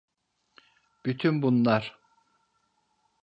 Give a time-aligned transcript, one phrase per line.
[1.05, 1.99] Bütün bunlar…